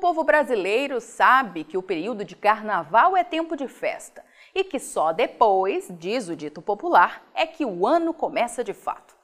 [0.00, 4.24] Povo brasileiro sabe que o período de carnaval é tempo de festa
[4.54, 9.14] e que só depois, diz o dito popular, é que o ano começa de fato.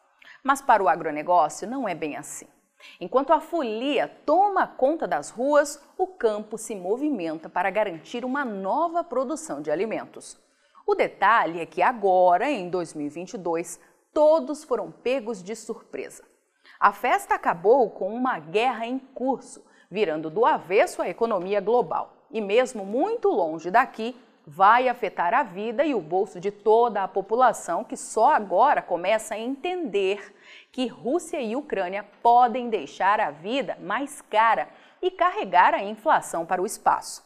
[0.44, 2.46] Mas para o agronegócio não é bem assim.
[3.00, 9.02] Enquanto a folia toma conta das ruas, o campo se movimenta para garantir uma nova
[9.02, 10.38] produção de alimentos.
[10.86, 13.80] O detalhe é que agora, em 2022,
[14.12, 16.22] todos foram pegos de surpresa.
[16.78, 22.12] A festa acabou com uma guerra em curso, virando do avesso a economia global.
[22.30, 27.08] E mesmo muito longe daqui, vai afetar a vida e o bolso de toda a
[27.08, 30.34] população que só agora começa a entender
[30.70, 34.68] que Rússia e Ucrânia podem deixar a vida mais cara
[35.02, 37.24] e carregar a inflação para o espaço.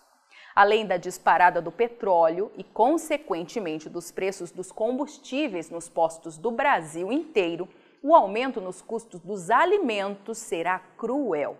[0.55, 7.13] Além da disparada do petróleo e, consequentemente, dos preços dos combustíveis nos postos do Brasil
[7.13, 7.69] inteiro,
[8.03, 11.57] o aumento nos custos dos alimentos será cruel.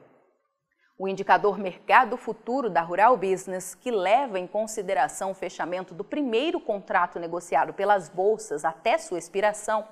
[1.03, 6.61] O indicador Mercado Futuro da Rural Business, que leva em consideração o fechamento do primeiro
[6.61, 9.89] contrato negociado pelas bolsas até sua expiração,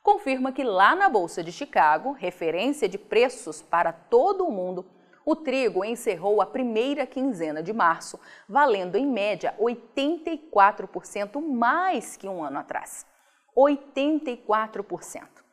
[0.00, 4.86] confirma que lá na Bolsa de Chicago, referência de preços para todo o mundo,
[5.26, 12.44] o trigo encerrou a primeira quinzena de março, valendo em média 84% mais que um
[12.44, 13.04] ano atrás.
[13.56, 15.43] 84%.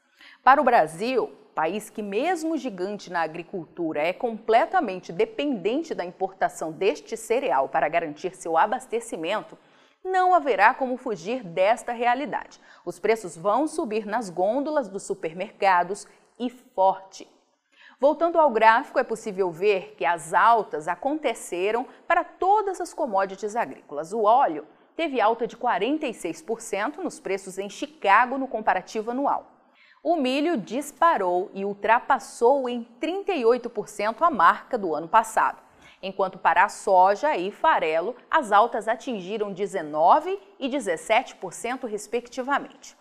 [0.44, 7.16] Para o Brasil, país que, mesmo gigante na agricultura, é completamente dependente da importação deste
[7.16, 9.56] cereal para garantir seu abastecimento,
[10.04, 12.60] não haverá como fugir desta realidade.
[12.84, 16.08] Os preços vão subir nas gôndolas dos supermercados
[16.40, 17.28] e forte.
[18.00, 24.12] Voltando ao gráfico, é possível ver que as altas aconteceram para todas as commodities agrícolas.
[24.12, 24.66] O óleo
[24.96, 29.61] teve alta de 46% nos preços em Chicago no comparativo anual.
[30.04, 35.62] O milho disparou e ultrapassou em 38% a marca do ano passado,
[36.02, 42.98] enquanto para a soja e farelo as altas atingiram 19% e 17%, respectivamente.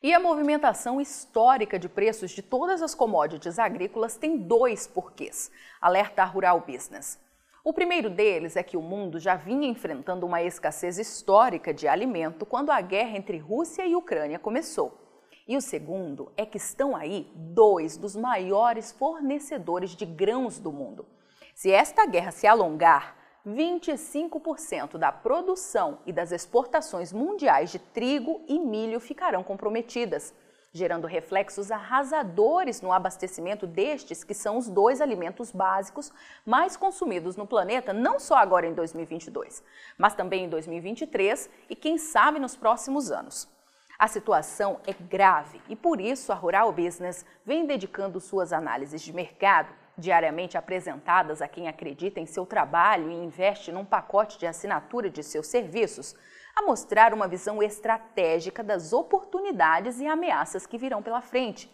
[0.00, 5.50] E a movimentação histórica de preços de todas as commodities agrícolas tem dois porquês,
[5.80, 7.18] alerta a Rural Business.
[7.64, 12.46] O primeiro deles é que o mundo já vinha enfrentando uma escassez histórica de alimento
[12.46, 15.03] quando a guerra entre Rússia e Ucrânia começou.
[15.46, 21.06] E o segundo é que estão aí dois dos maiores fornecedores de grãos do mundo.
[21.54, 23.14] Se esta guerra se alongar,
[23.46, 30.32] 25% da produção e das exportações mundiais de trigo e milho ficarão comprometidas,
[30.72, 36.10] gerando reflexos arrasadores no abastecimento destes, que são os dois alimentos básicos
[36.44, 39.62] mais consumidos no planeta, não só agora em 2022,
[39.98, 43.53] mas também em 2023 e quem sabe nos próximos anos.
[43.96, 49.12] A situação é grave e por isso a Rural Business vem dedicando suas análises de
[49.12, 55.08] mercado, diariamente apresentadas a quem acredita em seu trabalho e investe num pacote de assinatura
[55.08, 56.16] de seus serviços,
[56.56, 61.70] a mostrar uma visão estratégica das oportunidades e ameaças que virão pela frente.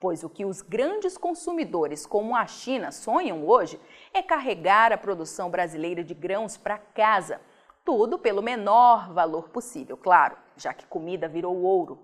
[0.00, 3.78] Pois o que os grandes consumidores, como a China, sonham hoje
[4.14, 7.40] é carregar a produção brasileira de grãos para casa
[7.88, 11.98] tudo pelo menor valor possível, claro, já que comida virou ouro.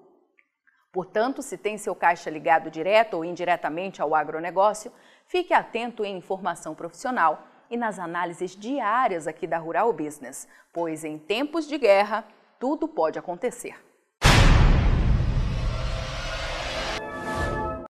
[0.91, 4.91] Portanto, se tem seu caixa ligado direto ou indiretamente ao agronegócio,
[5.27, 11.19] fique atento em informação profissional e nas análises diárias aqui da Rural Business, pois em
[11.19, 12.27] tempos de guerra,
[12.59, 13.77] tudo pode acontecer.